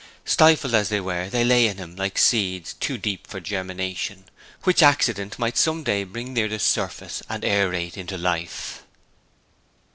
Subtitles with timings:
[0.25, 4.25] Stifled as they were, they lay in him like seeds too deep for germination,
[4.63, 8.81] which accident might some day bring near the surface and aerate into life.